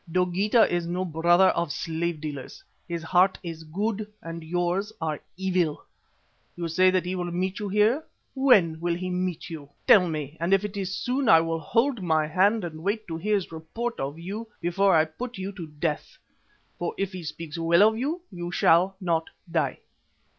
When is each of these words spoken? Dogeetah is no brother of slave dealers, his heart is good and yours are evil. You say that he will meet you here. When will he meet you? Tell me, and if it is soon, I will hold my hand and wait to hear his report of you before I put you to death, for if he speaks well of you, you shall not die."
Dogeetah 0.11 0.67
is 0.73 0.87
no 0.87 1.05
brother 1.05 1.49
of 1.49 1.71
slave 1.71 2.19
dealers, 2.21 2.63
his 2.87 3.03
heart 3.03 3.37
is 3.43 3.63
good 3.63 4.11
and 4.23 4.43
yours 4.43 4.91
are 4.99 5.19
evil. 5.37 5.83
You 6.55 6.69
say 6.69 6.89
that 6.89 7.05
he 7.05 7.13
will 7.13 7.31
meet 7.31 7.59
you 7.59 7.69
here. 7.69 8.03
When 8.33 8.79
will 8.79 8.95
he 8.95 9.11
meet 9.11 9.51
you? 9.51 9.69
Tell 9.85 10.07
me, 10.07 10.37
and 10.39 10.55
if 10.55 10.65
it 10.65 10.75
is 10.75 10.91
soon, 10.95 11.29
I 11.29 11.41
will 11.41 11.59
hold 11.59 12.01
my 12.01 12.25
hand 12.25 12.63
and 12.63 12.81
wait 12.81 13.07
to 13.09 13.17
hear 13.17 13.35
his 13.35 13.51
report 13.51 13.99
of 13.99 14.17
you 14.17 14.47
before 14.59 14.95
I 14.95 15.05
put 15.05 15.37
you 15.37 15.51
to 15.51 15.67
death, 15.67 16.17
for 16.79 16.95
if 16.97 17.13
he 17.13 17.21
speaks 17.21 17.59
well 17.59 17.87
of 17.87 17.95
you, 17.95 18.21
you 18.31 18.51
shall 18.51 18.95
not 18.99 19.29
die." 19.51 19.81